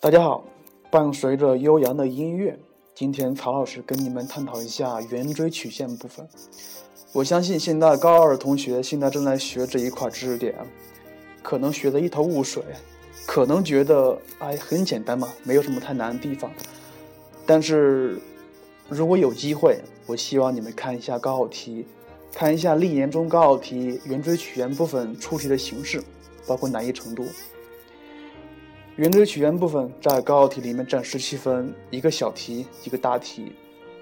[0.00, 0.44] 大家好，
[0.92, 2.56] 伴随着悠扬的音乐，
[2.94, 6.24] 今天曹老师跟你们探讨一下圆锥曲线部分。
[7.12, 10.54] 我相信现在高二的同学现在正在学这一块知识点，
[11.42, 12.62] 可能学得一头雾水，
[13.26, 16.48] 可能觉得哎很简单嘛，没有什么太难的地方。
[17.44, 18.20] 但是
[18.88, 21.84] 如果有机会，我希望你们看一下高考题，
[22.32, 26.00] 看一下历年中高考题圆锥曲线部分出题的形式，
[26.46, 27.26] 包括难易程度。
[28.98, 33.52] 圆锥曲线部分在高考题里面占十七分，一个小题，一个大题。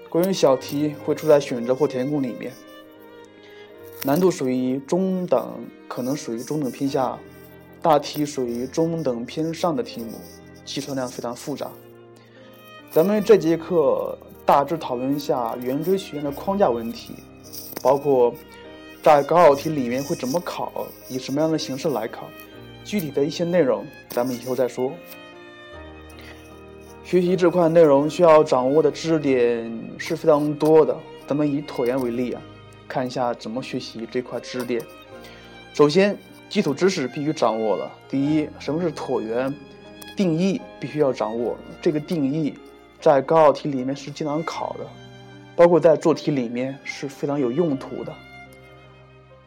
[0.09, 2.51] 关于小题会出在选择或填空里面，
[4.01, 5.53] 难度属于中等，
[5.87, 7.15] 可能属于中等偏下；
[7.79, 10.13] 大题属于中等偏上的题目，
[10.65, 11.69] 计算量非常复杂。
[12.89, 14.17] 咱们这节课
[14.47, 17.13] 大致讨论一下圆锥曲线的框架问题，
[17.83, 18.33] 包括
[19.03, 22.23] 在高考题里面会怎么考，以什么样的形式来考。
[22.87, 24.93] 具体的一些内容，咱们以后再说。
[27.03, 30.97] 学习这块内容需要掌握的知识点是非常多的。
[31.27, 32.41] 咱们以椭圆为例啊，
[32.87, 34.81] 看一下怎么学习这块知识点。
[35.73, 37.91] 首先，基础知识必须掌握了。
[38.07, 39.53] 第一，什么是椭圆？
[40.15, 41.57] 定义必须要掌握。
[41.81, 42.53] 这个定义
[43.01, 44.87] 在高考题里面是经常考的，
[45.57, 48.13] 包括在做题里面是非常有用途的。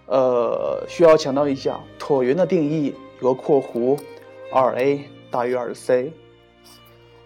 [0.09, 2.95] 呃，需要强调一下，椭圆的定义。
[3.21, 3.99] 有个括弧，
[4.53, 6.13] 二 a 大于二 c。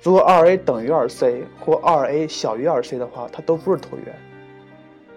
[0.02, 4.14] 如果二 a 等于二 c 或二 a 小于二 c 的话，它都不是椭圆。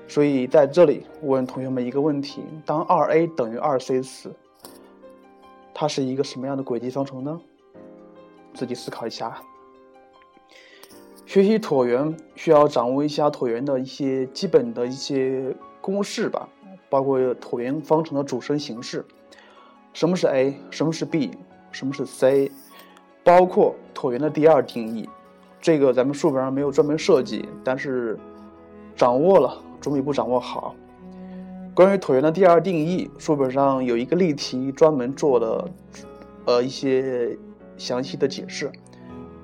[0.07, 4.31] 所以在这里问同学们一个问题：当二 a 等于二 c 时，
[5.73, 7.41] 它是一个什么样的轨迹方程呢？
[8.53, 9.41] 自己思考一下。
[11.25, 16.47] 学习椭圆需要掌握一下椭圆的一些基本的一些公式吧，
[16.89, 19.03] 包括椭圆方程的组成形式。
[19.97, 20.55] 什么是 a？
[20.69, 21.31] 什么是 b？
[21.71, 22.51] 什么是 c？
[23.23, 25.09] 包括椭圆的第二定义，
[25.59, 28.15] 这个咱们书本上没有专门设计，但是
[28.95, 30.75] 掌握了总比不掌握好。
[31.73, 35.67] 关于椭圆的第二定义，书本上有一个例题专门做了
[36.45, 37.35] 呃一些
[37.75, 38.71] 详细的解释，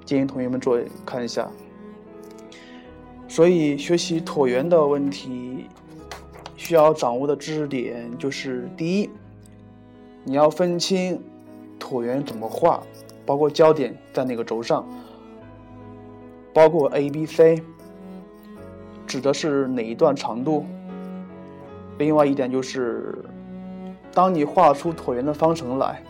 [0.06, 1.50] 建议同学们做看一下。
[3.27, 5.66] 所以学习椭圆的问题，
[6.56, 9.09] 需要掌握的知识点就是第一。
[10.23, 11.22] 你要分清
[11.79, 12.81] 椭圆怎么画，
[13.25, 14.88] 包括焦点在哪个轴上，
[16.53, 17.61] 包括 A、B、C
[19.06, 20.66] 指的是哪一段长度。
[21.97, 23.23] 另外一点就是，
[24.13, 26.01] 当你画出椭圆的方程来，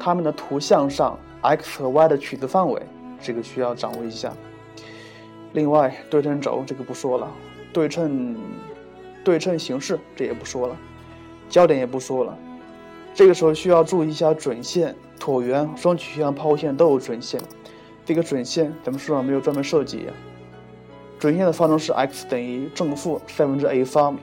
[0.00, 2.82] 它们的图像上 x 和 y 的取值范围，
[3.20, 4.32] 这个需要掌握一下。
[5.52, 7.30] 另外，对称轴这个不说了，
[7.72, 8.36] 对称
[9.22, 10.76] 对称形式这也不说了，
[11.48, 12.36] 焦点也不说了。
[13.14, 17.40] 这个时候需要注意一下准线，椭圆、双曲线、抛物线都有准线。
[18.04, 20.06] 这个准线咱们书上没有专门设计。
[21.18, 24.18] 准线的方程是 x 等于正负三分之 a 方，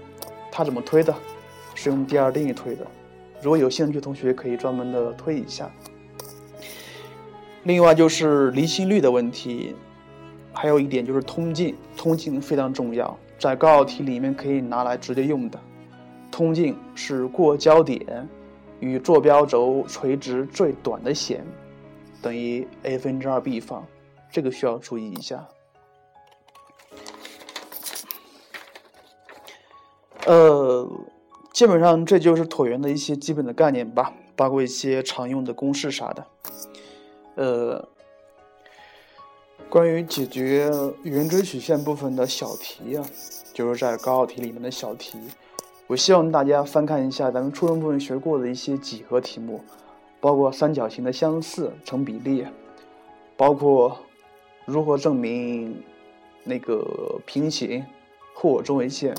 [0.51, 1.15] 它怎么推的？
[1.75, 2.85] 是用第二定义推的。
[3.41, 5.71] 如果有兴趣的同学可以专门的推一下。
[7.63, 9.75] 另外就是离心率的问题，
[10.51, 15.59] 还有一点就是通径，通径非常重要，在高考题里面可以拿来直接用的。
[16.31, 18.27] 通径是过焦点。
[18.79, 21.45] 与坐标轴垂直最短的线
[22.21, 23.85] 等于 a 分之二 b 方，
[24.31, 25.47] 这个需要注意一下。
[30.25, 30.87] 呃，
[31.53, 36.27] 基本上这就是椭圆的一些基本的概念吧，包括一些常用的公式啥的。
[37.35, 37.87] 呃，
[39.69, 40.69] 关于解决
[41.03, 43.05] 圆锥曲线部分的小题啊，
[43.53, 45.17] 就是在高考题里面的小题。
[45.89, 49.59] 我希望大家翻看一下咱们初中部分学过的一些几何题目，
[50.19, 52.45] 包括三角形的相似成比例，
[53.35, 53.97] 包括
[54.65, 55.81] 如何证明
[56.43, 57.83] 那个平行
[58.35, 59.15] 或中位线，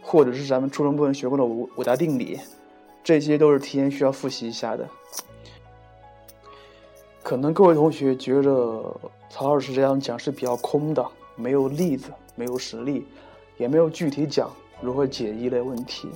[0.00, 2.38] 或者是咱们初中部分学过的五五大定理，
[3.02, 4.88] 这些都是提前需要复习一下的。
[7.20, 8.94] 可能各位同学觉得
[9.28, 11.04] 曹老师这样讲是比较空的，
[11.34, 13.04] 没有例子，没有实例，
[13.56, 14.48] 也没有具体讲。
[14.82, 16.08] 如何解一类问题？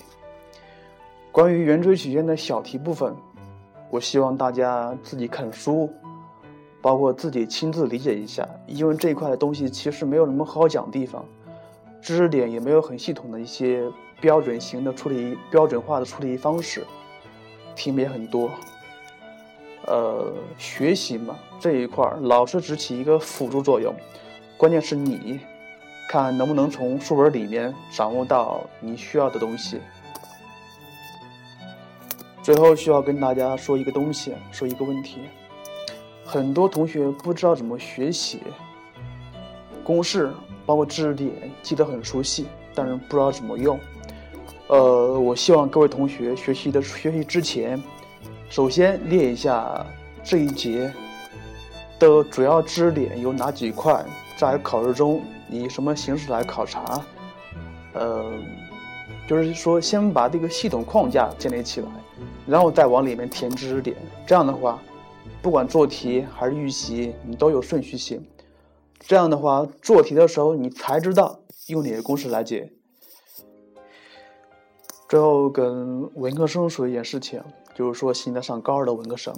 [1.30, 3.14] 关于圆锥曲线的小题部分，
[3.90, 5.88] 我希望大家自己看书，
[6.82, 11.24] 包括自己亲自理解一下，因为这一块的东西其实没有什么好讲的地方，
[12.02, 13.84] 知识点也没有很系统的一些
[14.20, 16.84] 标准型的处理、标准化的处理方式，
[17.76, 18.50] 题目也很多。
[19.86, 23.94] 呃，学习嘛这一块，老师只起一个辅助作用，
[24.56, 25.38] 关键是你。
[26.08, 29.80] 看能不能从书本里面掌握到你需要的东西。
[32.42, 35.18] 最后需要跟大家说一个东西，说一个问题。
[36.24, 38.40] 很多同学不知道怎么学习，
[39.82, 40.32] 公式
[40.64, 41.30] 包括知识点
[41.62, 43.78] 记得很熟悉，但是不知道怎么用。
[44.68, 47.80] 呃，我希望各位同学学习的学习之前，
[48.48, 49.86] 首先列一下
[50.24, 50.92] 这一节
[51.98, 54.04] 的主要知识点有哪几块，
[54.38, 57.04] 在考试中以什么形式来考察。
[57.94, 58.32] 呃，
[59.26, 61.88] 就是说先把这个系统框架建立起来，
[62.46, 63.96] 然后再往里面填知识点。
[64.26, 64.78] 这样的话，
[65.40, 68.22] 不管做题还是预习，你都有顺序性。
[69.00, 71.38] 这样的话，做题的时候你才知道
[71.68, 72.70] 用哪个公式来解。
[75.08, 77.40] 最后跟文科生说一件事情，
[77.74, 79.32] 就是说现在上高二的文科生，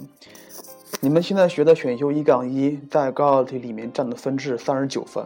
[1.01, 5.23] 你们现在学的选修一杠一，在高考题里面占的分值三十九分，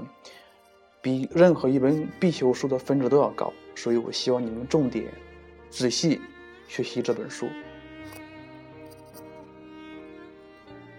[1.01, 5.05] 比任何一本必修书的分值都要高，所以我希望你们重点
[5.71, 6.21] 仔细
[6.67, 7.47] 学习这本书。